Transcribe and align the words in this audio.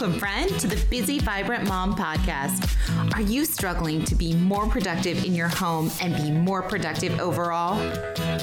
Welcome, 0.00 0.20
friend, 0.20 0.60
to 0.60 0.68
the 0.68 0.80
Busy 0.90 1.18
Vibrant 1.18 1.66
Mom 1.66 1.96
podcast. 1.96 2.72
Are 3.16 3.20
you 3.20 3.44
struggling 3.44 4.04
to 4.04 4.14
be 4.14 4.32
more 4.32 4.68
productive 4.68 5.24
in 5.24 5.34
your 5.34 5.48
home 5.48 5.90
and 6.00 6.14
be 6.14 6.30
more 6.30 6.62
productive 6.62 7.18
overall? 7.18 7.80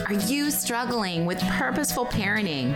Are 0.06 0.20
you 0.28 0.52
struggling 0.52 1.26
with 1.26 1.40
purposeful 1.40 2.08
parenting? 2.08 2.76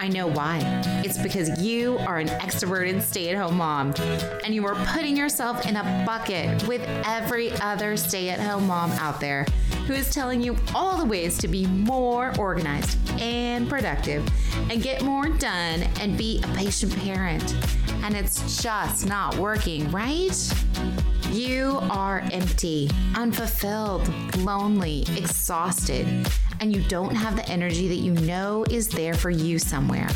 I 0.00 0.08
know 0.08 0.26
why. 0.26 0.58
It's 1.04 1.18
because 1.18 1.62
you 1.62 1.98
are 1.98 2.18
an 2.18 2.26
extroverted 2.26 3.00
stay 3.00 3.30
at 3.30 3.36
home 3.36 3.58
mom 3.58 3.94
and 4.44 4.56
you 4.56 4.66
are 4.66 4.74
putting 4.86 5.16
yourself 5.16 5.64
in 5.64 5.76
a 5.76 6.04
bucket 6.04 6.66
with 6.66 6.82
every 7.06 7.52
other 7.60 7.96
stay 7.96 8.30
at 8.30 8.40
home 8.40 8.66
mom 8.66 8.90
out 8.92 9.20
there 9.20 9.46
who 9.86 9.92
is 9.92 10.12
telling 10.12 10.40
you 10.40 10.56
all 10.74 10.98
the 10.98 11.04
ways 11.04 11.38
to 11.38 11.46
be 11.46 11.64
more 11.66 12.32
organized 12.40 12.98
and 13.20 13.68
productive 13.68 14.28
and 14.68 14.82
get 14.82 15.02
more 15.02 15.28
done 15.28 15.82
and 16.00 16.18
be 16.18 16.42
a 16.42 16.48
patient 16.56 16.96
parent. 16.98 17.54
And 18.02 18.16
it's 18.16 18.62
just 18.62 19.06
not 19.06 19.36
working, 19.36 19.90
right? 19.90 20.36
You 21.30 21.78
are 21.90 22.20
empty, 22.32 22.90
unfulfilled, 23.14 24.08
lonely, 24.38 25.02
exhausted, 25.16 26.28
and 26.60 26.74
you 26.74 26.82
don't 26.88 27.14
have 27.14 27.36
the 27.36 27.48
energy 27.48 27.88
that 27.88 27.96
you 27.96 28.12
know 28.12 28.64
is 28.70 28.88
there 28.88 29.14
for 29.14 29.30
you 29.30 29.58
somewhere. 29.58 30.08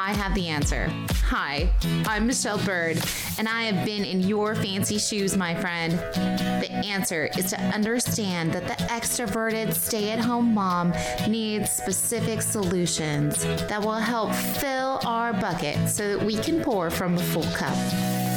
I 0.00 0.12
have 0.12 0.32
the 0.34 0.46
answer. 0.46 0.88
Hi, 1.24 1.68
I'm 2.06 2.28
Michelle 2.28 2.58
Byrd, 2.58 3.02
and 3.36 3.48
I 3.48 3.64
have 3.64 3.84
been 3.84 4.04
in 4.04 4.20
your 4.20 4.54
fancy 4.54 4.96
shoes, 4.96 5.36
my 5.36 5.56
friend. 5.56 5.92
The 5.92 6.70
answer 6.86 7.28
is 7.36 7.50
to 7.50 7.60
understand 7.60 8.52
that 8.52 8.68
the 8.68 8.84
extroverted 8.84 9.74
stay 9.74 10.12
at 10.12 10.20
home 10.20 10.54
mom 10.54 10.94
needs 11.28 11.72
specific 11.72 12.42
solutions 12.42 13.42
that 13.42 13.82
will 13.82 13.94
help 13.94 14.32
fill 14.32 15.00
our 15.04 15.32
bucket 15.32 15.88
so 15.88 16.16
that 16.16 16.24
we 16.24 16.36
can 16.36 16.62
pour 16.62 16.90
from 16.90 17.16
a 17.16 17.22
full 17.22 17.50
cup 17.54 17.76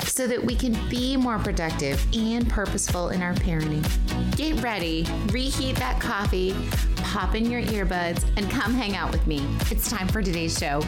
so 0.08 0.28
that 0.28 0.44
we 0.44 0.56
can 0.56 0.74
be 0.90 1.16
more 1.16 1.38
productive 1.40 2.04
and 2.14 2.50
purposeful 2.50 3.10
in 3.10 3.22
our 3.22 3.34
parenting. 3.36 3.86
Get 4.36 4.62
ready, 4.64 5.06
reheat 5.28 5.76
that 5.78 6.02
coffee, 6.02 6.56
pop 6.98 7.36
in 7.36 7.50
your 7.50 7.62
earbuds, 7.62 8.26
and 8.36 8.50
come 8.50 8.74
hang 8.74 8.96
out 8.96 9.12
with 9.12 9.26
me. 9.28 9.46
It's 9.70 9.90
time 9.90 10.08
for 10.08 10.22
today's 10.22 10.58
show. 10.58 10.82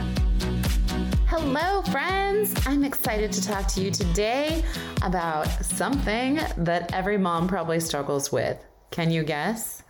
Hello, 1.35 1.81
friends. 1.81 2.53
I'm 2.67 2.83
excited 2.83 3.31
to 3.31 3.43
talk 3.43 3.67
to 3.69 3.81
you 3.81 3.89
today 3.89 4.63
about 5.01 5.47
something 5.65 6.39
that 6.57 6.93
every 6.93 7.17
mom 7.17 7.47
probably 7.47 7.79
struggles 7.79 8.31
with. 8.31 8.63
Can 8.91 9.09
you 9.09 9.23
guess? 9.23 9.81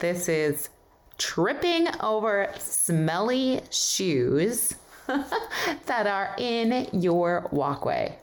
This 0.00 0.28
is 0.28 0.68
tripping 1.16 1.86
over 2.00 2.52
smelly 2.58 3.60
shoes 3.70 4.74
that 5.06 6.08
are 6.08 6.34
in 6.38 6.88
your 6.92 7.48
walkway. 7.52 8.18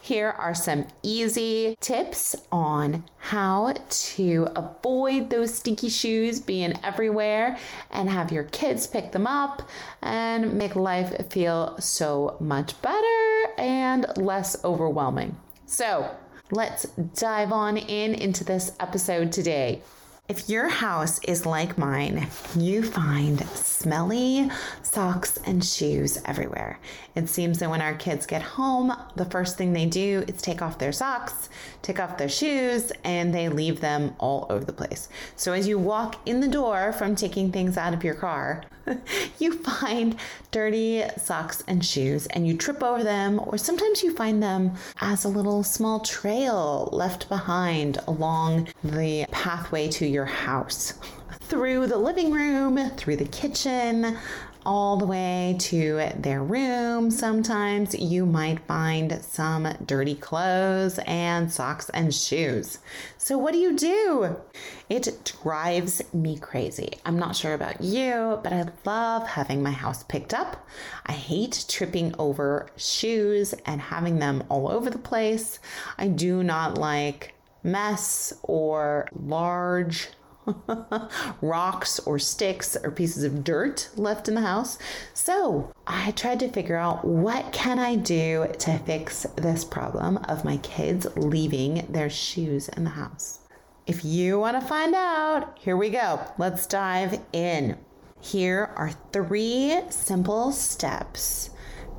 Here 0.00 0.30
are 0.30 0.54
some 0.54 0.86
easy 1.02 1.76
tips 1.80 2.36
on 2.50 3.04
how 3.18 3.74
to 3.88 4.48
avoid 4.54 5.30
those 5.30 5.54
stinky 5.54 5.88
shoes 5.88 6.40
being 6.40 6.74
everywhere 6.82 7.58
and 7.90 8.08
have 8.08 8.32
your 8.32 8.44
kids 8.44 8.86
pick 8.86 9.12
them 9.12 9.26
up 9.26 9.68
and 10.02 10.54
make 10.54 10.76
life 10.76 11.30
feel 11.30 11.76
so 11.80 12.36
much 12.40 12.80
better 12.82 13.46
and 13.58 14.06
less 14.16 14.62
overwhelming. 14.64 15.36
So, 15.66 16.10
let's 16.50 16.84
dive 17.14 17.52
on 17.52 17.76
in 17.76 18.14
into 18.14 18.44
this 18.44 18.72
episode 18.78 19.32
today. 19.32 19.82
If 20.28 20.48
your 20.48 20.68
house 20.68 21.20
is 21.22 21.46
like 21.46 21.78
mine, 21.78 22.26
you 22.56 22.82
find 22.82 23.46
smelly 23.50 24.50
socks 24.82 25.38
and 25.46 25.64
shoes 25.64 26.18
everywhere. 26.24 26.80
It 27.14 27.28
seems 27.28 27.60
that 27.60 27.70
when 27.70 27.80
our 27.80 27.94
kids 27.94 28.26
get 28.26 28.42
home, 28.42 28.92
the 29.14 29.24
first 29.26 29.56
thing 29.56 29.72
they 29.72 29.86
do 29.86 30.24
is 30.26 30.42
take 30.42 30.62
off 30.62 30.80
their 30.80 30.90
socks, 30.90 31.48
take 31.82 32.00
off 32.00 32.18
their 32.18 32.28
shoes, 32.28 32.90
and 33.04 33.32
they 33.32 33.48
leave 33.48 33.80
them 33.80 34.16
all 34.18 34.48
over 34.50 34.64
the 34.64 34.72
place. 34.72 35.08
So 35.36 35.52
as 35.52 35.68
you 35.68 35.78
walk 35.78 36.16
in 36.26 36.40
the 36.40 36.48
door 36.48 36.92
from 36.92 37.14
taking 37.14 37.52
things 37.52 37.76
out 37.76 37.94
of 37.94 38.02
your 38.02 38.14
car, 38.14 38.64
you 39.38 39.52
find 39.52 40.16
dirty 40.50 41.04
socks 41.18 41.62
and 41.66 41.84
shoes 41.84 42.26
and 42.26 42.46
you 42.46 42.56
trip 42.56 42.82
over 42.82 43.04
them, 43.04 43.40
or 43.44 43.58
sometimes 43.58 44.02
you 44.02 44.12
find 44.14 44.42
them 44.42 44.72
as 45.00 45.24
a 45.24 45.28
little 45.28 45.62
small 45.62 46.00
trail 46.00 46.88
left 46.92 47.28
behind 47.28 47.98
along 48.08 48.68
the 48.82 49.26
pathway 49.30 49.88
to 49.88 50.06
your 50.06 50.15
house. 50.24 50.94
Through 51.42 51.86
the 51.88 51.98
living 51.98 52.32
room, 52.32 52.90
through 52.96 53.16
the 53.16 53.26
kitchen, 53.26 54.16
all 54.66 54.96
the 54.96 55.06
way 55.06 55.56
to 55.60 56.10
their 56.16 56.42
room. 56.42 57.08
Sometimes 57.08 57.94
you 57.94 58.26
might 58.26 58.66
find 58.66 59.22
some 59.22 59.72
dirty 59.86 60.16
clothes 60.16 60.98
and 61.06 61.50
socks 61.50 61.88
and 61.90 62.12
shoes. 62.12 62.78
So, 63.16 63.38
what 63.38 63.52
do 63.52 63.58
you 63.58 63.76
do? 63.76 64.36
It 64.88 65.32
drives 65.42 66.02
me 66.12 66.36
crazy. 66.36 66.98
I'm 67.04 67.18
not 67.18 67.36
sure 67.36 67.54
about 67.54 67.80
you, 67.80 68.40
but 68.42 68.52
I 68.52 68.66
love 68.84 69.28
having 69.28 69.62
my 69.62 69.70
house 69.70 70.02
picked 70.02 70.34
up. 70.34 70.66
I 71.06 71.12
hate 71.12 71.64
tripping 71.68 72.14
over 72.18 72.68
shoes 72.76 73.54
and 73.66 73.80
having 73.80 74.18
them 74.18 74.42
all 74.48 74.68
over 74.68 74.90
the 74.90 74.98
place. 74.98 75.60
I 75.96 76.08
do 76.08 76.42
not 76.42 76.76
like 76.76 77.35
mess 77.66 78.32
or 78.42 79.08
large 79.14 80.08
rocks 81.40 81.98
or 82.00 82.18
sticks 82.18 82.76
or 82.82 82.90
pieces 82.90 83.24
of 83.24 83.44
dirt 83.44 83.88
left 83.96 84.28
in 84.28 84.34
the 84.34 84.40
house. 84.40 84.78
So 85.14 85.72
I 85.86 86.12
tried 86.12 86.40
to 86.40 86.48
figure 86.48 86.76
out 86.76 87.04
what 87.04 87.52
can 87.52 87.78
I 87.78 87.96
do 87.96 88.46
to 88.60 88.78
fix 88.78 89.24
this 89.36 89.64
problem 89.64 90.18
of 90.28 90.44
my 90.44 90.58
kids 90.58 91.06
leaving 91.16 91.86
their 91.88 92.10
shoes 92.10 92.68
in 92.70 92.84
the 92.84 92.90
house. 92.90 93.40
If 93.86 94.04
you 94.04 94.38
want 94.38 94.60
to 94.60 94.66
find 94.66 94.94
out, 94.94 95.58
here 95.58 95.76
we 95.76 95.90
go. 95.90 96.20
Let's 96.38 96.66
dive 96.66 97.20
in. 97.32 97.78
Here 98.20 98.72
are 98.76 98.90
three 99.12 99.80
simple 99.90 100.50
steps 100.50 101.50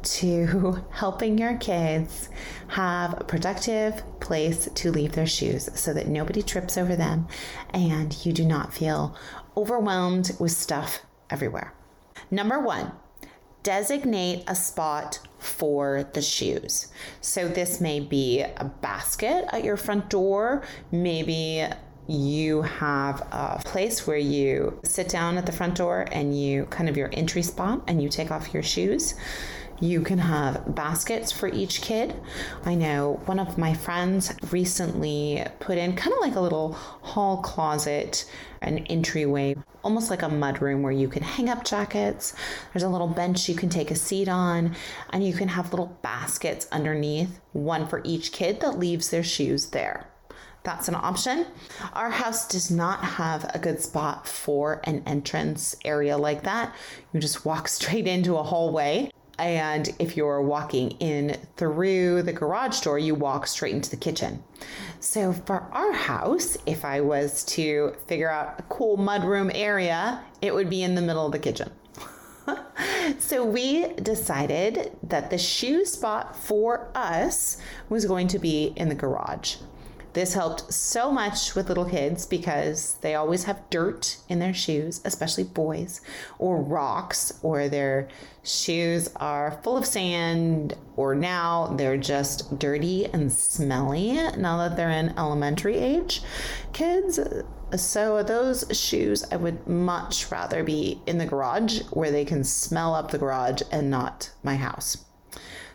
to 0.04 0.84
helping 0.92 1.38
your 1.38 1.58
kids 1.58 2.30
have 2.68 3.20
a 3.20 3.24
productive 3.24 4.04
place 4.28 4.68
to 4.76 4.92
leave 4.92 5.14
their 5.14 5.26
shoes 5.26 5.70
so 5.74 5.94
that 5.94 6.10
nobody 6.10 6.42
trips 6.42 6.78
over 6.78 6.98
them 6.98 7.28
and 7.70 8.26
you 8.26 8.34
do 8.34 8.46
not 8.46 8.74
feel 8.74 9.16
overwhelmed 9.56 10.32
with 10.38 10.52
stuff 10.52 11.00
everywhere. 11.30 11.74
Number 12.30 12.60
one, 12.60 12.92
designate 13.64 14.44
a 14.46 14.54
spot 14.54 15.20
for 15.40 16.10
the 16.14 16.22
shoes. 16.22 16.88
So 17.22 17.48
this 17.48 17.80
may 17.80 18.02
be 18.02 18.42
a 18.42 18.66
basket 18.82 19.46
at 19.54 19.64
your 19.64 19.78
front 19.78 20.10
door, 20.10 20.64
maybe 20.92 21.66
you 22.08 22.62
have 22.64 23.22
a 23.32 23.62
place 23.64 24.06
where 24.06 24.18
you 24.18 24.80
sit 24.84 25.08
down 25.10 25.38
at 25.38 25.46
the 25.46 25.52
front 25.52 25.76
door 25.76 26.06
and 26.12 26.38
you 26.38 26.66
kind 26.66 26.90
of 26.90 26.98
your 26.98 27.10
entry 27.14 27.44
spot 27.44 27.82
and 27.88 28.02
you 28.02 28.10
take 28.10 28.32
off 28.32 28.54
your 28.54 28.64
shoes. 28.64 29.16
You 29.80 30.02
can 30.02 30.18
have 30.18 30.74
baskets 30.74 31.32
for 31.32 31.48
each 31.48 31.82
kid. 31.82 32.16
I 32.66 32.74
know 32.74 33.22
one 33.26 33.40
of 33.40 33.60
my 33.60 33.76
friends 33.76 34.34
recently 34.52 35.46
put 35.60 35.78
in 35.78 35.96
kind 35.96 36.14
of 36.14 36.20
like 36.20 36.36
a 36.36 36.42
little 36.42 36.74
hall 36.74 37.44
closet, 37.44 38.28
an 38.64 38.80
entryway, 38.88 39.56
almost 39.84 40.10
like 40.10 40.24
a 40.24 40.30
mudroom 40.30 40.82
where 40.82 40.92
you 40.92 41.08
can 41.08 41.22
hang 41.22 41.48
up 41.48 41.64
jackets. 41.64 42.34
There's 42.74 42.82
a 42.82 42.90
little 42.90 43.08
bench 43.08 43.48
you 43.48 43.54
can 43.54 43.70
take 43.70 43.92
a 43.92 43.96
seat 43.96 44.28
on, 44.28 44.76
and 45.12 45.24
you 45.24 45.34
can 45.34 45.50
have 45.50 45.72
little 45.72 45.96
baskets 46.02 46.68
underneath, 46.72 47.40
one 47.54 47.86
for 47.86 48.02
each 48.04 48.32
kid 48.32 48.62
that 48.62 48.80
leaves 48.80 49.12
their 49.12 49.24
shoes 49.24 49.68
there 49.68 50.08
that's 50.64 50.90
an 50.90 50.96
option. 50.96 51.46
Our 51.94 52.10
house 52.10 52.46
does 52.46 52.70
not 52.70 53.02
have 53.02 53.50
a 53.54 53.58
good 53.58 53.82
spot 53.82 54.28
for 54.28 54.82
an 54.84 55.02
entrance 55.06 55.78
area 55.86 56.18
like 56.18 56.44
that. 56.44 56.76
You 57.14 57.22
just 57.22 57.46
walk 57.46 57.68
straight 57.70 58.06
into 58.06 58.36
a 58.36 58.44
hallway. 58.44 59.10
And 59.40 59.94
if 60.00 60.18
you're 60.18 60.42
walking 60.42 60.92
in 61.00 61.38
through 61.58 62.24
the 62.24 62.34
garage 62.34 62.82
door, 62.82 62.98
you 62.98 63.14
walk 63.14 63.46
straight 63.48 63.76
into 63.76 63.90
the 63.90 63.98
kitchen. 63.98 64.44
So 65.00 65.32
for 65.32 65.62
our 65.72 65.92
house, 65.92 66.58
if 66.66 66.84
I 66.84 67.02
was 67.02 67.44
to 67.46 67.96
figure 68.08 68.30
out 68.30 68.60
a 68.60 68.64
cool 68.64 68.98
mudroom 68.98 69.52
area, 69.54 70.24
it 70.42 70.54
would 70.54 70.70
be 70.70 70.82
in 70.82 70.96
the 70.96 71.02
middle 71.02 71.26
of 71.26 71.32
the 71.32 71.40
kitchen. 71.40 71.72
so 73.20 73.46
we 73.46 73.94
decided 73.94 74.98
that 75.04 75.30
the 75.30 75.38
shoe 75.38 75.86
spot 75.86 76.36
for 76.36 76.90
us 76.96 77.58
was 77.90 78.06
going 78.06 78.28
to 78.30 78.40
be 78.40 78.74
in 78.76 78.90
the 78.90 78.96
garage. 78.96 79.58
This 80.18 80.34
helped 80.34 80.74
so 80.74 81.12
much 81.12 81.54
with 81.54 81.70
little 81.70 81.86
kids 81.86 82.26
because 82.26 82.96
they 83.02 83.14
always 83.14 83.44
have 83.44 83.70
dirt 83.70 84.18
in 84.28 84.40
their 84.40 84.52
shoes, 84.52 85.00
especially 85.06 85.44
boys, 85.44 86.02
or 86.40 86.60
rocks, 86.60 87.32
or 87.44 87.70
their 87.70 88.08
shoes 88.42 89.10
are 89.18 89.60
full 89.64 89.78
of 89.78 89.86
sand, 89.86 90.76
or 90.96 91.14
now 91.14 91.68
they're 91.78 91.98
just 91.98 92.58
dirty 92.58 93.06
and 93.06 93.32
smelly 93.32 94.14
now 94.36 94.58
that 94.58 94.76
they're 94.76 94.90
in 94.90 95.14
elementary 95.20 95.78
age 95.78 96.24
kids. 96.74 97.20
So, 97.76 98.24
those 98.24 98.66
shoes, 98.72 99.24
I 99.32 99.36
would 99.36 99.68
much 99.68 100.32
rather 100.32 100.64
be 100.64 101.00
in 101.06 101.20
the 101.20 101.28
garage 101.28 101.82
where 101.92 102.10
they 102.10 102.26
can 102.26 102.44
smell 102.44 102.96
up 102.96 103.12
the 103.12 103.20
garage 103.20 103.62
and 103.72 103.92
not 103.92 104.32
my 104.42 104.56
house. 104.56 104.98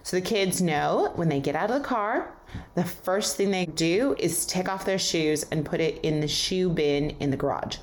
So 0.02 0.16
the 0.16 0.22
kids 0.22 0.60
know 0.60 1.12
when 1.14 1.28
they 1.28 1.40
get 1.40 1.54
out 1.54 1.70
of 1.70 1.80
the 1.80 1.86
car, 1.88 2.36
the 2.74 2.84
first 2.84 3.36
thing 3.36 3.50
they 3.50 3.66
do 3.66 4.14
is 4.18 4.44
take 4.46 4.68
off 4.68 4.84
their 4.84 4.98
shoes 4.98 5.44
and 5.50 5.64
put 5.64 5.80
it 5.80 6.00
in 6.04 6.20
the 6.20 6.28
shoe 6.28 6.68
bin 6.68 7.10
in 7.20 7.30
the 7.30 7.36
garage. 7.36 7.78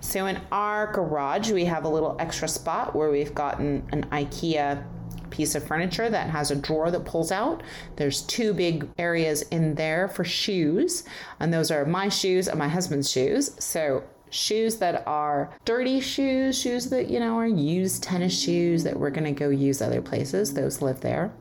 So 0.00 0.26
in 0.26 0.40
our 0.50 0.92
garage, 0.92 1.50
we 1.50 1.64
have 1.64 1.84
a 1.84 1.88
little 1.88 2.16
extra 2.18 2.48
spot 2.48 2.94
where 2.94 3.10
we've 3.10 3.34
gotten 3.34 3.84
an 3.92 4.04
IKEA 4.10 4.84
piece 5.30 5.54
of 5.54 5.66
furniture 5.66 6.10
that 6.10 6.28
has 6.28 6.50
a 6.50 6.56
drawer 6.56 6.90
that 6.90 7.04
pulls 7.04 7.32
out. 7.32 7.62
There's 7.96 8.22
two 8.22 8.52
big 8.52 8.88
areas 8.98 9.42
in 9.42 9.74
there 9.74 10.08
for 10.08 10.24
shoes, 10.24 11.04
and 11.40 11.52
those 11.52 11.70
are 11.70 11.86
my 11.86 12.08
shoes 12.08 12.48
and 12.48 12.58
my 12.58 12.68
husband's 12.68 13.10
shoes. 13.10 13.52
So 13.58 14.04
shoes 14.30 14.76
that 14.76 15.06
are 15.06 15.52
dirty 15.64 16.00
shoes, 16.00 16.58
shoes 16.60 16.90
that, 16.90 17.08
you 17.08 17.20
know, 17.20 17.38
are 17.38 17.46
used 17.46 18.02
tennis 18.02 18.38
shoes 18.38 18.84
that 18.84 18.98
we're 18.98 19.10
going 19.10 19.24
to 19.24 19.38
go 19.38 19.50
use 19.50 19.80
other 19.80 20.02
places, 20.02 20.52
those 20.52 20.82
live 20.82 21.00
there. 21.00 21.32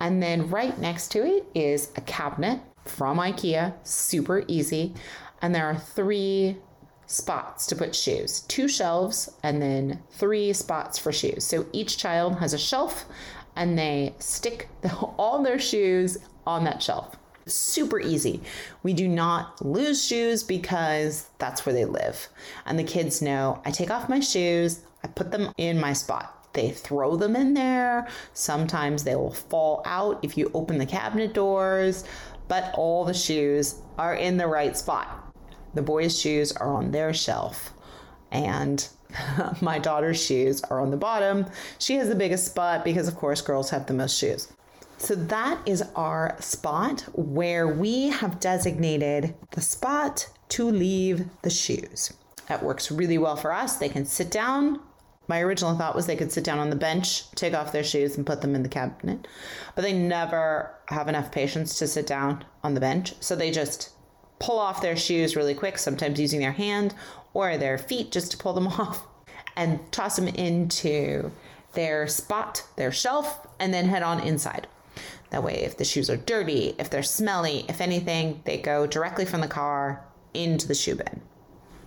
And 0.00 0.22
then 0.22 0.48
right 0.48 0.76
next 0.78 1.08
to 1.12 1.24
it 1.24 1.46
is 1.54 1.90
a 1.96 2.00
cabinet 2.00 2.60
from 2.86 3.18
IKEA, 3.18 3.74
super 3.86 4.44
easy. 4.48 4.94
And 5.42 5.54
there 5.54 5.66
are 5.66 5.76
three 5.76 6.56
spots 7.06 7.66
to 7.66 7.74
put 7.74 7.94
shoes 7.94 8.42
two 8.42 8.68
shelves 8.68 9.28
and 9.42 9.60
then 9.60 10.00
three 10.12 10.52
spots 10.52 10.98
for 10.98 11.12
shoes. 11.12 11.44
So 11.44 11.66
each 11.72 11.98
child 11.98 12.38
has 12.38 12.54
a 12.54 12.58
shelf 12.58 13.04
and 13.56 13.76
they 13.76 14.14
stick 14.18 14.68
the, 14.82 14.94
all 15.18 15.42
their 15.42 15.58
shoes 15.58 16.18
on 16.46 16.64
that 16.64 16.82
shelf. 16.82 17.16
Super 17.46 17.98
easy. 17.98 18.40
We 18.84 18.92
do 18.92 19.08
not 19.08 19.64
lose 19.64 20.06
shoes 20.06 20.44
because 20.44 21.28
that's 21.38 21.66
where 21.66 21.72
they 21.72 21.84
live. 21.84 22.28
And 22.64 22.78
the 22.78 22.84
kids 22.84 23.20
know 23.20 23.60
I 23.64 23.72
take 23.72 23.90
off 23.90 24.08
my 24.08 24.20
shoes, 24.20 24.80
I 25.02 25.08
put 25.08 25.32
them 25.32 25.52
in 25.56 25.80
my 25.80 25.92
spot. 25.92 26.39
They 26.52 26.70
throw 26.70 27.16
them 27.16 27.36
in 27.36 27.54
there. 27.54 28.08
Sometimes 28.34 29.04
they 29.04 29.14
will 29.14 29.32
fall 29.32 29.82
out 29.84 30.18
if 30.22 30.36
you 30.36 30.50
open 30.54 30.78
the 30.78 30.86
cabinet 30.86 31.32
doors, 31.32 32.04
but 32.48 32.72
all 32.74 33.04
the 33.04 33.14
shoes 33.14 33.76
are 33.98 34.14
in 34.14 34.36
the 34.36 34.46
right 34.46 34.76
spot. 34.76 35.32
The 35.74 35.82
boys' 35.82 36.18
shoes 36.18 36.50
are 36.52 36.74
on 36.74 36.90
their 36.90 37.14
shelf, 37.14 37.72
and 38.32 38.88
my 39.60 39.78
daughter's 39.78 40.22
shoes 40.22 40.62
are 40.64 40.80
on 40.80 40.90
the 40.90 40.96
bottom. 40.96 41.46
She 41.78 41.94
has 41.96 42.08
the 42.08 42.16
biggest 42.16 42.46
spot 42.46 42.84
because, 42.84 43.06
of 43.06 43.16
course, 43.16 43.40
girls 43.40 43.70
have 43.70 43.86
the 43.86 43.94
most 43.94 44.18
shoes. 44.18 44.52
So 44.98 45.14
that 45.14 45.66
is 45.66 45.82
our 45.96 46.36
spot 46.40 47.06
where 47.14 47.66
we 47.68 48.08
have 48.08 48.38
designated 48.38 49.34
the 49.52 49.62
spot 49.62 50.28
to 50.50 50.70
leave 50.70 51.24
the 51.42 51.48
shoes. 51.50 52.12
That 52.48 52.62
works 52.62 52.90
really 52.90 53.16
well 53.16 53.36
for 53.36 53.52
us. 53.52 53.76
They 53.76 53.88
can 53.88 54.04
sit 54.04 54.30
down. 54.30 54.80
My 55.30 55.42
original 55.42 55.76
thought 55.76 55.94
was 55.94 56.08
they 56.08 56.16
could 56.16 56.32
sit 56.32 56.42
down 56.42 56.58
on 56.58 56.70
the 56.70 56.76
bench, 56.76 57.30
take 57.36 57.54
off 57.54 57.70
their 57.70 57.84
shoes, 57.84 58.16
and 58.16 58.26
put 58.26 58.40
them 58.40 58.56
in 58.56 58.64
the 58.64 58.68
cabinet. 58.68 59.28
But 59.76 59.82
they 59.82 59.92
never 59.92 60.74
have 60.88 61.06
enough 61.06 61.30
patience 61.30 61.78
to 61.78 61.86
sit 61.86 62.04
down 62.04 62.44
on 62.64 62.74
the 62.74 62.80
bench. 62.80 63.14
So 63.20 63.36
they 63.36 63.52
just 63.52 63.90
pull 64.40 64.58
off 64.58 64.82
their 64.82 64.96
shoes 64.96 65.36
really 65.36 65.54
quick, 65.54 65.78
sometimes 65.78 66.18
using 66.18 66.40
their 66.40 66.50
hand 66.50 66.96
or 67.32 67.56
their 67.56 67.78
feet 67.78 68.10
just 68.10 68.32
to 68.32 68.38
pull 68.38 68.54
them 68.54 68.66
off 68.80 69.06
and 69.54 69.78
toss 69.92 70.16
them 70.16 70.26
into 70.26 71.30
their 71.74 72.08
spot, 72.08 72.64
their 72.74 72.90
shelf, 72.90 73.46
and 73.60 73.72
then 73.72 73.86
head 73.86 74.02
on 74.02 74.18
inside. 74.18 74.66
That 75.30 75.44
way, 75.44 75.60
if 75.60 75.76
the 75.76 75.84
shoes 75.84 76.10
are 76.10 76.16
dirty, 76.16 76.74
if 76.76 76.90
they're 76.90 77.04
smelly, 77.04 77.66
if 77.68 77.80
anything, 77.80 78.42
they 78.46 78.58
go 78.58 78.84
directly 78.84 79.26
from 79.26 79.42
the 79.42 79.46
car 79.46 80.04
into 80.34 80.66
the 80.66 80.74
shoe 80.74 80.96
bin. 80.96 81.20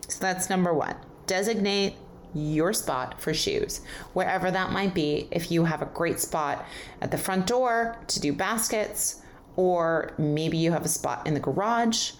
So 0.07 0.19
that's 0.22 0.50
number 0.50 0.74
one. 0.74 0.96
Designate 1.28 1.96
your 2.33 2.74
spot 2.74 3.21
for 3.21 3.33
shoes, 3.33 3.81
wherever 4.13 4.51
that 4.51 4.71
might 4.71 4.94
be. 4.94 5.27
If 5.31 5.51
you 5.51 5.65
have 5.65 5.81
a 5.81 5.88
great 5.88 6.19
spot 6.19 6.65
at 7.01 7.12
the 7.12 7.18
front 7.18 7.47
door 7.47 7.97
to 8.07 8.19
do 8.19 8.33
baskets, 8.33 9.21
or 9.56 10.13
maybe 10.18 10.57
you 10.57 10.71
have 10.71 10.85
a 10.85 10.89
spot 10.89 11.27
in 11.27 11.33
the 11.33 11.39
garage 11.39 12.13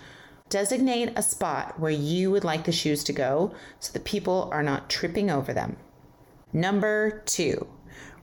Designate 0.54 1.13
a 1.15 1.24
spot 1.24 1.80
where 1.80 1.89
you 1.89 2.30
would 2.30 2.44
like 2.44 2.65
the 2.65 2.71
shoes 2.71 3.04
to 3.06 3.12
go 3.12 3.56
so 3.80 3.92
that 3.92 4.04
people 4.04 4.50
are 4.51 4.62
not 4.62 4.88
tripping 4.88 5.31
over 5.31 5.51
them. 5.51 5.77
Number 6.54 7.24
two, 7.25 7.68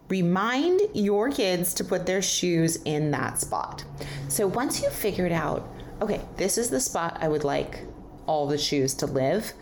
remind 0.08 0.80
your 0.94 1.32
kids 1.32 1.74
to 1.74 1.82
put 1.82 2.06
their 2.06 2.22
shoes 2.22 2.76
in 2.84 3.10
that 3.10 3.40
spot. 3.40 3.84
So 4.28 4.46
once 4.46 4.80
you've 4.80 4.92
figured 4.92 5.32
out, 5.32 5.68
okay, 6.00 6.20
this 6.36 6.56
is 6.56 6.70
the 6.70 6.78
spot 6.78 7.18
I 7.20 7.26
would 7.26 7.42
like 7.42 7.84
all 8.26 8.46
the 8.46 8.58
shoes 8.58 8.94
to 8.94 9.06
live, 9.06 9.52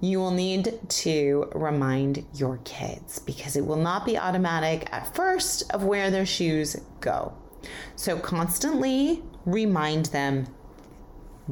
you 0.00 0.18
will 0.18 0.30
need 0.30 0.78
to 0.88 1.50
remind 1.54 2.24
your 2.34 2.58
kids 2.64 3.18
because 3.18 3.56
it 3.56 3.66
will 3.66 3.76
not 3.76 4.04
be 4.04 4.18
automatic 4.18 4.88
at 4.92 5.14
first 5.14 5.70
of 5.72 5.84
where 5.84 6.10
their 6.10 6.26
shoes 6.26 6.76
go. 7.00 7.32
So 7.96 8.18
constantly 8.18 9.22
remind 9.44 10.06
them 10.06 10.48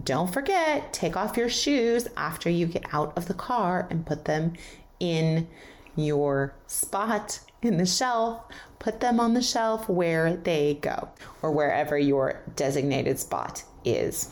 don't 0.03 0.33
forget, 0.33 0.93
take 0.93 1.17
off 1.17 1.37
your 1.37 1.49
shoes 1.49 2.09
after 2.17 2.51
you 2.51 2.67
get 2.67 2.85
out 2.93 3.17
of 3.17 3.29
the 3.29 3.35
car 3.35 3.87
and 3.91 4.05
put 4.05 4.25
them 4.25 4.55
in 4.99 5.47
your 5.95 6.55
spot 6.67 7.39
in 7.63 7.77
the 7.77 7.87
shelf. 7.87 8.43
Put 8.81 8.99
them 8.99 9.21
on 9.21 9.35
the 9.35 9.43
shelf 9.43 9.89
where 9.89 10.37
they 10.37 10.75
go 10.83 11.09
or 11.43 11.53
wherever 11.53 11.97
your 11.97 12.43
designated 12.57 13.21
spot 13.21 13.63
is. 13.85 14.31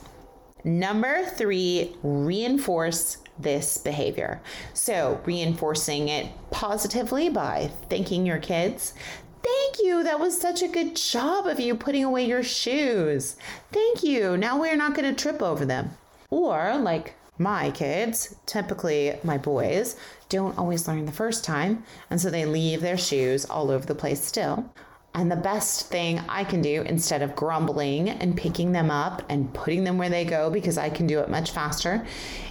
Number 0.64 1.25
three, 1.25 1.97
reinforce 2.03 3.19
this 3.38 3.79
behavior. 3.79 4.40
So, 4.75 5.20
reinforcing 5.25 6.08
it 6.08 6.29
positively 6.50 7.29
by 7.29 7.70
thanking 7.88 8.26
your 8.26 8.38
kids, 8.38 8.94
Thank 9.43 9.79
you. 9.82 10.05
That 10.05 10.20
was 10.20 10.40
such 10.40 10.62
a 10.62 10.69
good 10.69 10.94
job 10.94 11.49
of 11.49 11.58
you 11.58 11.75
putting 11.75 12.05
away 12.05 12.25
your 12.25 12.44
shoes. 12.44 13.37
Thank 13.73 14.05
you. 14.05 14.37
Now 14.37 14.61
we're 14.61 14.76
not 14.76 14.94
going 14.94 15.12
to 15.12 15.20
trip 15.20 15.43
over 15.43 15.64
them. 15.64 15.90
Or, 16.31 16.76
like 16.79 17.17
my 17.38 17.70
kids, 17.73 18.37
typically 18.46 19.19
my 19.25 19.38
boys, 19.38 19.96
don't 20.28 20.56
always 20.56 20.87
learn 20.87 21.06
the 21.06 21.12
first 21.12 21.44
time, 21.44 21.82
and 22.08 22.20
so 22.20 22.31
they 22.31 22.46
leave 22.46 22.81
their 22.81 22.96
shoes 22.96 23.44
all 23.44 23.70
over 23.70 23.85
the 23.85 23.94
place 23.94 24.23
still. 24.23 24.73
And 25.14 25.31
the 25.31 25.37
best 25.37 25.88
thing 25.88 26.20
I 26.29 26.44
can 26.44 26.62
do 26.62 26.82
instead 26.82 27.23
of 27.23 27.37
grumbling 27.37 28.09
and 28.09 28.37
picking 28.37 28.73
them 28.73 28.91
up 28.91 29.23
and 29.29 29.53
putting 29.53 29.85
them 29.85 29.99
where 29.99 30.09
they 30.09 30.25
go 30.25 30.50
because 30.50 30.79
I 30.79 30.88
can 30.88 31.06
do 31.06 31.20
it 31.20 31.29
much 31.29 31.50
faster 31.50 32.06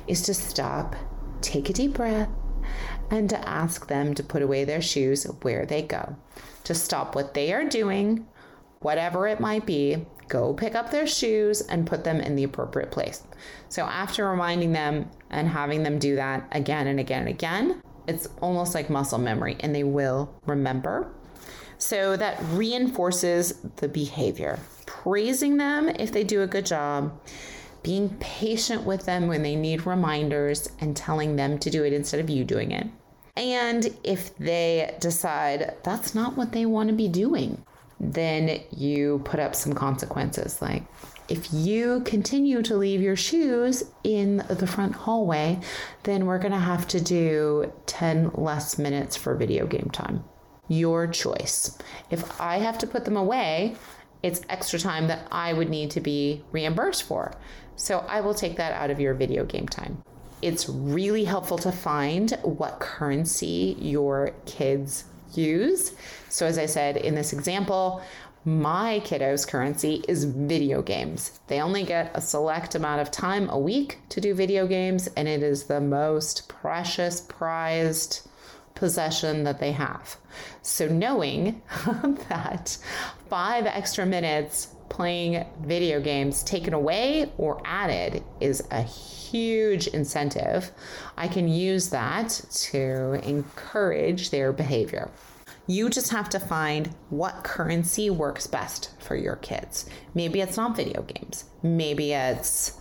is 0.07 0.21
to 0.23 0.33
stop, 0.33 0.95
take 1.41 1.69
a 1.69 1.73
deep 1.73 1.93
breath, 1.93 2.29
and 3.09 3.29
to 3.29 3.49
ask 3.49 3.87
them 3.87 4.13
to 4.13 4.23
put 4.23 4.41
away 4.41 4.63
their 4.63 4.81
shoes 4.81 5.23
where 5.41 5.65
they 5.65 5.81
go 5.81 6.15
to 6.63 6.75
stop 6.75 7.15
what 7.15 7.33
they 7.33 7.53
are 7.53 7.65
doing, 7.65 8.25
whatever 8.79 9.27
it 9.27 9.39
might 9.39 9.65
be, 9.65 10.05
go 10.27 10.53
pick 10.53 10.75
up 10.75 10.91
their 10.91 11.07
shoes 11.07 11.61
and 11.61 11.87
put 11.87 12.03
them 12.03 12.21
in 12.21 12.35
the 12.35 12.43
appropriate 12.43 12.91
place. 12.91 13.23
So 13.69 13.83
after 13.83 14.29
reminding 14.29 14.71
them 14.71 15.09
and 15.29 15.47
having 15.47 15.83
them 15.83 15.99
do 15.99 16.15
that 16.15 16.47
again 16.51 16.87
and 16.87 16.99
again 16.99 17.21
and 17.21 17.29
again, 17.29 17.81
it's 18.07 18.27
almost 18.41 18.73
like 18.73 18.89
muscle 18.89 19.19
memory 19.19 19.57
and 19.59 19.75
they 19.75 19.83
will 19.83 20.33
remember. 20.45 21.11
So 21.81 22.15
that 22.15 22.37
reinforces 22.51 23.55
the 23.77 23.87
behavior. 23.87 24.59
Praising 24.85 25.57
them 25.57 25.89
if 25.89 26.11
they 26.11 26.23
do 26.23 26.43
a 26.43 26.47
good 26.47 26.65
job, 26.65 27.19
being 27.81 28.09
patient 28.19 28.83
with 28.83 29.05
them 29.05 29.27
when 29.27 29.41
they 29.41 29.55
need 29.55 29.87
reminders, 29.87 30.69
and 30.79 30.95
telling 30.95 31.35
them 31.35 31.57
to 31.57 31.71
do 31.71 31.83
it 31.83 31.91
instead 31.91 32.19
of 32.19 32.29
you 32.29 32.43
doing 32.43 32.71
it. 32.71 32.87
And 33.35 33.89
if 34.03 34.37
they 34.37 34.95
decide 34.99 35.75
that's 35.83 36.13
not 36.13 36.37
what 36.37 36.51
they 36.51 36.67
want 36.67 36.89
to 36.89 36.95
be 36.95 37.07
doing, 37.07 37.63
then 37.99 38.61
you 38.69 39.19
put 39.25 39.39
up 39.39 39.55
some 39.55 39.73
consequences. 39.73 40.61
Like 40.61 40.83
if 41.29 41.51
you 41.51 42.01
continue 42.01 42.61
to 42.61 42.75
leave 42.75 43.01
your 43.01 43.15
shoes 43.15 43.83
in 44.03 44.45
the 44.49 44.67
front 44.67 44.93
hallway, 44.93 45.59
then 46.03 46.27
we're 46.27 46.39
going 46.39 46.51
to 46.51 46.59
have 46.59 46.87
to 46.89 47.01
do 47.01 47.73
10 47.87 48.33
less 48.35 48.77
minutes 48.77 49.15
for 49.15 49.35
video 49.35 49.65
game 49.65 49.89
time. 49.91 50.23
Your 50.71 51.07
choice. 51.07 51.77
If 52.09 52.39
I 52.39 52.57
have 52.59 52.77
to 52.79 52.87
put 52.87 53.05
them 53.05 53.17
away, 53.17 53.75
it's 54.23 54.41
extra 54.49 54.79
time 54.79 55.07
that 55.07 55.27
I 55.31 55.53
would 55.53 55.69
need 55.69 55.91
to 55.91 56.01
be 56.01 56.43
reimbursed 56.51 57.03
for. 57.03 57.33
So 57.75 58.05
I 58.07 58.21
will 58.21 58.33
take 58.33 58.57
that 58.57 58.73
out 58.73 58.91
of 58.91 58.99
your 58.99 59.13
video 59.13 59.43
game 59.45 59.67
time 59.67 60.03
it's 60.41 60.67
really 60.67 61.23
helpful 61.23 61.57
to 61.59 61.71
find 61.71 62.31
what 62.43 62.79
currency 62.79 63.77
your 63.79 64.31
kids 64.45 65.05
use. 65.33 65.93
So, 66.29 66.45
as 66.45 66.57
I 66.57 66.65
said 66.65 66.97
in 66.97 67.15
this 67.15 67.33
example, 67.33 68.01
my 68.43 69.01
kiddos' 69.05 69.47
currency 69.47 70.03
is 70.07 70.23
video 70.23 70.81
games. 70.81 71.39
They 71.47 71.61
only 71.61 71.83
get 71.83 72.11
a 72.15 72.21
select 72.21 72.73
amount 72.73 73.01
of 73.01 73.11
time 73.11 73.49
a 73.49 73.59
week 73.59 73.99
to 74.09 74.19
do 74.19 74.33
video 74.33 74.65
games, 74.65 75.07
and 75.15 75.27
it 75.27 75.43
is 75.43 75.65
the 75.65 75.79
most 75.79 76.49
precious, 76.49 77.21
prized 77.21 78.27
possession 78.75 79.43
that 79.43 79.59
they 79.59 79.71
have. 79.71 80.17
So, 80.61 80.87
knowing 80.87 81.61
that 82.29 82.77
five 83.29 83.65
extra 83.65 84.05
minutes 84.05 84.75
playing 84.89 85.45
video 85.61 86.01
games 86.01 86.43
taken 86.43 86.73
away 86.73 87.31
or 87.37 87.61
added 87.65 88.23
is 88.39 88.61
a 88.71 88.81
huge 88.81 89.87
incentive. 89.87 90.71
I 91.17 91.27
can 91.27 91.47
use 91.47 91.89
that 91.89 92.29
to 92.71 93.13
encourage 93.27 94.29
their 94.29 94.51
behavior. 94.51 95.09
You 95.67 95.89
just 95.89 96.11
have 96.11 96.27
to 96.29 96.39
find 96.39 96.93
what 97.09 97.43
currency 97.43 98.09
works 98.09 98.47
best 98.47 98.91
for 98.99 99.15
your 99.15 99.37
kids. 99.37 99.89
Maybe 100.13 100.41
it's 100.41 100.57
not 100.57 100.75
video 100.75 101.03
games. 101.03 101.45
Maybe 101.63 102.11
it's 102.11 102.77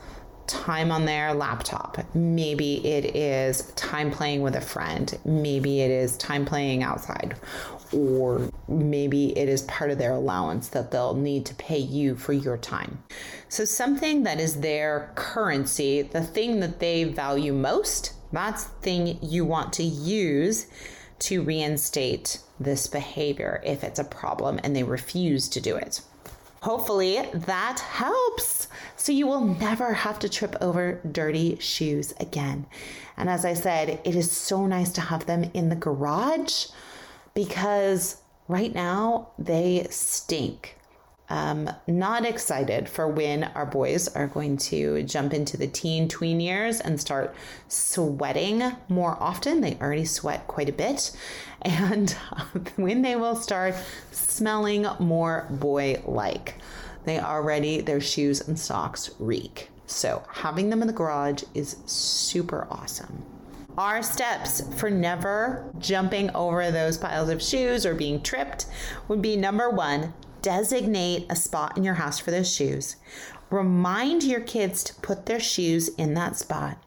time 0.47 0.91
on 0.91 1.05
their 1.05 1.33
laptop. 1.35 1.99
Maybe 2.15 2.87
it 2.87 3.17
is 3.17 3.63
time 3.73 4.11
playing 4.11 4.43
with 4.43 4.57
a 4.57 4.61
friend. 4.61 5.17
Maybe 5.25 5.81
it 5.81 5.91
is 5.91 6.17
time 6.17 6.45
playing 6.45 6.83
outside. 6.83 7.37
Or 7.93 8.51
maybe 8.69 9.37
it 9.37 9.49
is 9.49 9.63
part 9.63 9.91
of 9.91 9.99
their 9.99 10.13
allowance 10.13 10.69
that 10.69 10.91
they'll 10.91 11.15
need 11.15 11.47
to 11.47 11.55
pay 11.55 11.79
you 11.79 12.15
for 12.15 12.33
your 12.33 12.57
time. 12.57 13.03
So, 13.49 13.65
something 13.65 14.23
that 14.23 14.39
is 14.39 14.61
their 14.61 15.11
currency, 15.17 16.03
the 16.03 16.23
thing 16.23 16.61
that 16.61 16.79
they 16.79 17.05
value 17.05 17.53
most, 17.53 18.13
that's 18.33 18.65
the 18.65 18.81
thing 18.81 19.19
you 19.23 19.45
want 19.45 19.73
to 19.75 19.83
use 19.83 20.67
to 21.21 21.43
reinstate 21.43 22.39
this 22.59 22.87
behavior 22.87 23.61
if 23.65 23.83
it's 23.83 23.99
a 23.99 24.05
problem 24.05 24.61
and 24.63 24.75
they 24.75 24.83
refuse 24.83 25.49
to 25.49 25.61
do 25.61 25.77
it. 25.77 26.01
Hopefully 26.63 27.27
that 27.33 27.81
helps 27.81 28.69
so 28.97 29.13
you 29.13 29.27
will 29.27 29.45
never 29.45 29.95
have 29.95 30.19
to 30.19 30.29
trip 30.29 30.55
over 30.61 31.01
dirty 31.11 31.57
shoes 31.59 32.13
again. 32.21 32.67
And 33.17 33.31
as 33.31 33.47
I 33.47 33.55
said, 33.55 33.99
it 34.05 34.15
is 34.15 34.31
so 34.31 34.67
nice 34.67 34.93
to 34.93 35.01
have 35.01 35.25
them 35.25 35.51
in 35.55 35.71
the 35.71 35.75
garage 35.75 36.67
because 37.33 38.19
right 38.47 38.75
now 38.75 39.29
they 39.39 39.87
stink. 39.91 40.77
Um, 41.31 41.71
not 41.87 42.27
excited 42.27 42.89
for 42.89 43.07
when 43.07 43.45
our 43.45 43.65
boys 43.65 44.09
are 44.09 44.27
going 44.27 44.57
to 44.57 45.05
jump 45.05 45.33
into 45.33 45.57
the 45.57 45.69
teen 45.69 46.09
tween 46.09 46.41
years 46.41 46.81
and 46.81 47.01
start 47.01 47.35
sweating 47.69 48.63
more 48.89 49.17
often. 49.21 49.61
They 49.61 49.77
already 49.81 50.05
sweat 50.05 50.47
quite 50.49 50.69
a 50.69 50.73
bit. 50.73 51.13
And 51.63 52.11
when 52.77 53.03
they 53.03 53.17
will 53.17 53.37
start 53.37 53.75
smelling 54.13 54.87
more 54.99 55.47
boy 55.51 56.01
like, 56.07 56.55
they 57.05 57.21
already, 57.21 57.83
their 57.83 58.01
shoes 58.01 58.41
and 58.41 58.59
socks 58.59 59.11
reek. 59.19 59.69
So 59.85 60.23
having 60.33 60.71
them 60.71 60.81
in 60.81 60.87
the 60.87 60.95
garage 60.95 61.43
is 61.53 61.77
super 61.85 62.67
awesome. 62.71 63.23
Our 63.77 64.03
steps 64.03 64.63
for 64.79 64.89
never 64.89 65.71
jumping 65.79 66.31
over 66.35 66.71
those 66.71 66.97
piles 66.97 67.29
of 67.29 67.43
shoes 67.43 67.85
or 67.85 67.95
being 67.95 68.23
tripped 68.23 68.65
would 69.09 69.21
be 69.21 69.37
number 69.37 69.69
one, 69.69 70.15
designate 70.43 71.27
a 71.31 71.37
spot 71.37 71.77
in 71.77 71.85
your 71.85 71.95
house 71.95 72.19
for 72.19 72.31
those 72.31 72.53
shoes. 72.53 72.97
Remind 73.51 74.23
your 74.23 74.41
kids 74.41 74.85
to 74.85 74.95
put 74.97 75.27
their 75.27 75.41
shoes 75.41 75.89
in 75.89 76.15
that 76.15 76.37
spot. 76.37 76.83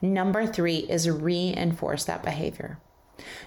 Number 0.00 0.46
three 0.46 0.78
is 0.78 1.08
reinforce 1.08 2.04
that 2.04 2.22
behavior. 2.22 2.78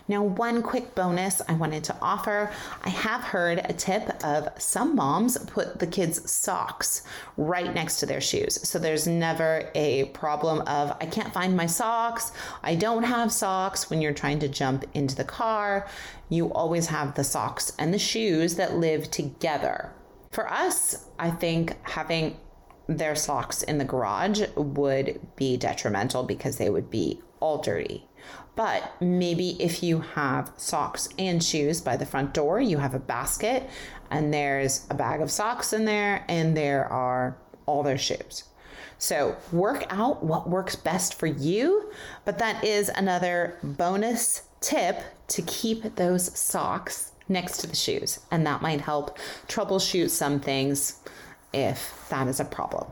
Now, 0.07 0.23
one 0.23 0.61
quick 0.61 0.95
bonus 0.95 1.41
I 1.47 1.53
wanted 1.53 1.83
to 1.85 1.95
offer 2.01 2.51
I 2.83 2.89
have 2.89 3.21
heard 3.21 3.59
a 3.59 3.73
tip 3.73 4.23
of 4.23 4.49
some 4.61 4.95
moms 4.95 5.37
put 5.37 5.79
the 5.79 5.87
kids' 5.87 6.29
socks 6.31 7.01
right 7.37 7.73
next 7.73 7.99
to 7.99 8.05
their 8.05 8.21
shoes. 8.21 8.67
So 8.67 8.77
there's 8.77 9.07
never 9.07 9.71
a 9.73 10.05
problem 10.05 10.61
of, 10.61 10.95
I 11.01 11.07
can't 11.07 11.33
find 11.33 11.57
my 11.57 11.65
socks, 11.65 12.31
I 12.63 12.75
don't 12.75 13.03
have 13.03 13.31
socks 13.31 13.89
when 13.89 14.01
you're 14.01 14.13
trying 14.13 14.39
to 14.39 14.47
jump 14.47 14.85
into 14.93 15.15
the 15.15 15.23
car. 15.23 15.87
You 16.29 16.51
always 16.53 16.87
have 16.87 17.15
the 17.15 17.23
socks 17.23 17.73
and 17.79 17.93
the 17.93 17.99
shoes 17.99 18.55
that 18.55 18.77
live 18.77 19.09
together. 19.11 19.91
For 20.31 20.51
us, 20.51 21.07
I 21.17 21.31
think 21.31 21.75
having 21.83 22.37
their 22.87 23.15
socks 23.15 23.63
in 23.63 23.77
the 23.79 23.85
garage 23.85 24.43
would 24.55 25.19
be 25.35 25.57
detrimental 25.57 26.23
because 26.23 26.57
they 26.57 26.69
would 26.69 26.91
be 26.91 27.21
all 27.45 27.59
dirty. 27.59 28.03
But 28.55 28.99
maybe 28.99 29.61
if 29.61 29.83
you 29.83 29.99
have 29.99 30.51
socks 30.57 31.07
and 31.19 31.43
shoes 31.43 31.79
by 31.79 31.95
the 31.95 32.05
front 32.07 32.33
door, 32.33 32.59
you 32.59 32.79
have 32.79 32.95
a 32.95 32.99
basket 32.99 33.69
and 34.09 34.33
there's 34.33 34.87
a 34.89 34.95
bag 34.95 35.21
of 35.21 35.29
socks 35.29 35.71
in 35.71 35.85
there 35.85 36.25
and 36.27 36.57
there 36.57 36.87
are 36.87 37.37
all 37.67 37.83
their 37.83 37.99
shoes. 37.99 38.45
So 38.97 39.35
work 39.51 39.85
out 39.91 40.23
what 40.23 40.49
works 40.49 40.75
best 40.75 41.13
for 41.13 41.27
you, 41.27 41.91
but 42.23 42.39
that 42.39 42.63
is 42.63 42.89
another 42.89 43.59
bonus 43.61 44.41
tip 44.59 44.99
to 45.27 45.43
keep 45.43 45.95
those 45.97 46.35
socks 46.35 47.11
next 47.29 47.59
to 47.59 47.67
the 47.67 47.75
shoes. 47.75 48.21
And 48.31 48.47
that 48.47 48.63
might 48.63 48.81
help 48.81 49.19
troubleshoot 49.47 50.09
some 50.09 50.39
things 50.39 50.99
if 51.53 52.07
that 52.09 52.27
is 52.27 52.39
a 52.39 52.45
problem. 52.45 52.87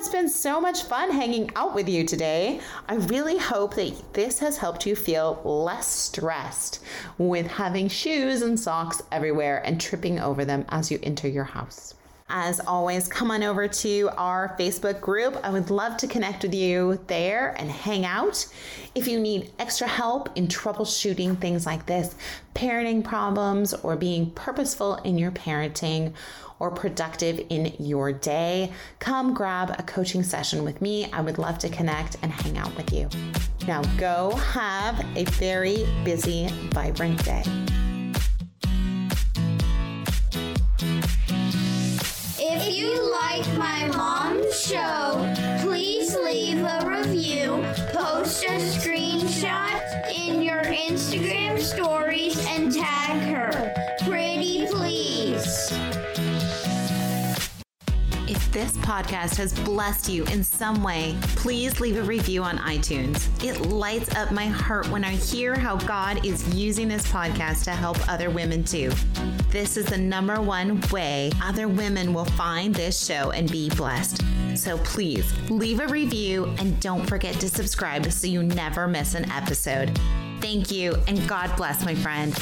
It's 0.00 0.08
been 0.08 0.30
so 0.30 0.62
much 0.62 0.84
fun 0.84 1.10
hanging 1.10 1.50
out 1.56 1.74
with 1.74 1.86
you 1.86 2.06
today. 2.06 2.60
I 2.88 2.94
really 2.94 3.36
hope 3.36 3.74
that 3.74 4.14
this 4.14 4.38
has 4.38 4.56
helped 4.56 4.86
you 4.86 4.96
feel 4.96 5.42
less 5.44 5.86
stressed 5.86 6.82
with 7.18 7.46
having 7.46 7.88
shoes 7.88 8.40
and 8.40 8.58
socks 8.58 9.02
everywhere 9.12 9.60
and 9.62 9.78
tripping 9.78 10.18
over 10.18 10.46
them 10.46 10.64
as 10.70 10.90
you 10.90 10.98
enter 11.02 11.28
your 11.28 11.44
house. 11.44 11.96
As 12.32 12.60
always, 12.60 13.08
come 13.08 13.32
on 13.32 13.42
over 13.42 13.66
to 13.66 14.08
our 14.16 14.54
Facebook 14.56 15.00
group. 15.00 15.36
I 15.42 15.50
would 15.50 15.68
love 15.68 15.96
to 15.96 16.06
connect 16.06 16.44
with 16.44 16.54
you 16.54 17.00
there 17.08 17.56
and 17.58 17.68
hang 17.68 18.04
out. 18.04 18.46
If 18.94 19.08
you 19.08 19.18
need 19.18 19.50
extra 19.58 19.88
help 19.88 20.28
in 20.36 20.46
troubleshooting 20.46 21.40
things 21.40 21.66
like 21.66 21.86
this, 21.86 22.14
parenting 22.54 23.02
problems, 23.02 23.74
or 23.74 23.96
being 23.96 24.30
purposeful 24.30 24.96
in 24.96 25.18
your 25.18 25.32
parenting, 25.32 26.12
or 26.60 26.70
productive 26.70 27.44
in 27.48 27.74
your 27.80 28.12
day, 28.12 28.70
come 29.00 29.34
grab 29.34 29.74
a 29.78 29.82
coaching 29.82 30.22
session 30.22 30.62
with 30.62 30.80
me. 30.80 31.10
I 31.12 31.22
would 31.22 31.38
love 31.38 31.58
to 31.60 31.68
connect 31.68 32.16
and 32.22 32.30
hang 32.30 32.56
out 32.58 32.76
with 32.76 32.92
you. 32.92 33.08
Now, 33.66 33.82
go 33.96 34.30
have 34.36 35.04
a 35.16 35.24
very 35.24 35.84
busy, 36.04 36.48
vibrant 36.70 37.24
day. 37.24 37.42
You 42.80 43.12
like 43.12 43.46
my 43.58 43.88
mom's 43.88 44.58
show, 44.58 45.30
please 45.60 46.16
leave 46.16 46.62
a 46.62 46.82
review, 46.86 47.62
post 47.92 48.42
a 48.44 48.56
screenshot 48.56 49.82
in 50.08 50.40
your 50.40 50.62
Instagram 50.62 51.60
stories, 51.60 52.42
and 52.48 52.72
tag 52.72 53.20
her. 53.34 53.74
Pretty 54.08 54.66
This 58.52 58.76
podcast 58.78 59.36
has 59.36 59.52
blessed 59.60 60.08
you 60.08 60.24
in 60.24 60.42
some 60.42 60.82
way, 60.82 61.16
please 61.36 61.78
leave 61.78 61.96
a 61.96 62.02
review 62.02 62.42
on 62.42 62.58
iTunes. 62.58 63.28
It 63.44 63.60
lights 63.60 64.12
up 64.16 64.32
my 64.32 64.46
heart 64.46 64.88
when 64.88 65.04
I 65.04 65.12
hear 65.12 65.54
how 65.54 65.76
God 65.76 66.26
is 66.26 66.52
using 66.52 66.88
this 66.88 67.06
podcast 67.06 67.62
to 67.64 67.70
help 67.70 67.96
other 68.08 68.28
women 68.28 68.64
too. 68.64 68.90
This 69.50 69.76
is 69.76 69.86
the 69.86 69.98
number 69.98 70.40
one 70.40 70.80
way 70.90 71.30
other 71.40 71.68
women 71.68 72.12
will 72.12 72.24
find 72.24 72.74
this 72.74 73.06
show 73.06 73.30
and 73.30 73.48
be 73.48 73.70
blessed. 73.70 74.20
So 74.56 74.78
please 74.78 75.32
leave 75.48 75.78
a 75.78 75.86
review 75.86 76.52
and 76.58 76.80
don't 76.80 77.06
forget 77.06 77.36
to 77.36 77.48
subscribe 77.48 78.10
so 78.10 78.26
you 78.26 78.42
never 78.42 78.88
miss 78.88 79.14
an 79.14 79.30
episode. 79.30 79.96
Thank 80.40 80.72
you 80.72 80.96
and 81.06 81.28
God 81.28 81.54
bless, 81.56 81.84
my 81.84 81.94
friend. 81.94 82.34